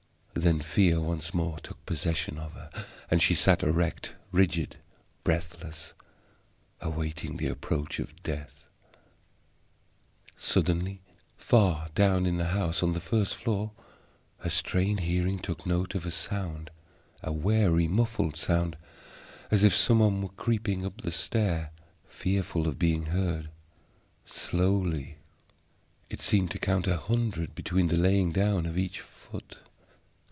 [0.33, 2.71] Then fear once more took possession of her,
[3.11, 4.77] and she sat erect, rigid,
[5.23, 5.93] breathless,
[6.79, 8.65] awaiting the approach of Death.
[10.37, 11.01] Suddenly,
[11.37, 13.71] far down in the house, on the first floor,
[14.39, 16.71] her strained hearing took note of a sound
[17.21, 18.77] a wary, muffled sound,
[19.51, 21.71] as if some one were creeping up the stair,
[22.07, 23.51] fearful of being heard.
[24.25, 25.17] Slowly!
[26.09, 29.59] It seemed to count a hundred between the laying down of each foot.